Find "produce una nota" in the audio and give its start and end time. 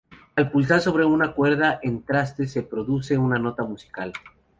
2.63-3.61